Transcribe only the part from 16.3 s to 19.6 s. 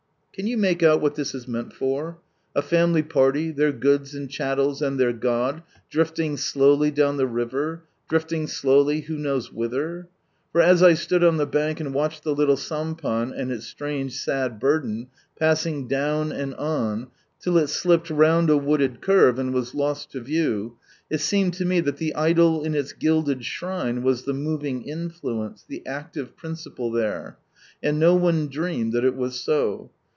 and on, lill it slipped round a wooded curve, and